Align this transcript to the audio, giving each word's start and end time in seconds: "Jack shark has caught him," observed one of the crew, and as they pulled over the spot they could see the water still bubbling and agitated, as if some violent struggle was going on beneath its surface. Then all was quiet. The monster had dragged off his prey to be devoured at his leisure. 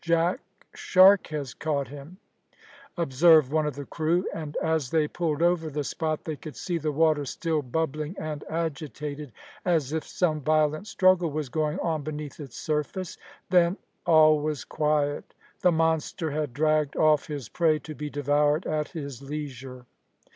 "Jack 0.03 0.39
shark 0.73 1.27
has 1.27 1.53
caught 1.53 1.87
him," 1.89 2.17
observed 2.97 3.51
one 3.51 3.67
of 3.67 3.75
the 3.75 3.85
crew, 3.85 4.27
and 4.33 4.57
as 4.57 4.89
they 4.89 5.07
pulled 5.07 5.43
over 5.43 5.69
the 5.69 5.83
spot 5.83 6.25
they 6.25 6.35
could 6.35 6.55
see 6.55 6.79
the 6.79 6.91
water 6.91 7.23
still 7.23 7.61
bubbling 7.61 8.15
and 8.17 8.43
agitated, 8.49 9.31
as 9.63 9.93
if 9.93 10.03
some 10.03 10.41
violent 10.41 10.87
struggle 10.87 11.29
was 11.29 11.49
going 11.49 11.77
on 11.81 12.01
beneath 12.01 12.39
its 12.39 12.57
surface. 12.57 13.15
Then 13.51 13.77
all 14.03 14.39
was 14.39 14.63
quiet. 14.63 15.35
The 15.59 15.71
monster 15.71 16.31
had 16.31 16.51
dragged 16.51 16.95
off 16.95 17.27
his 17.27 17.47
prey 17.49 17.77
to 17.81 17.93
be 17.93 18.09
devoured 18.09 18.65
at 18.65 18.87
his 18.87 19.21
leisure. 19.21 19.85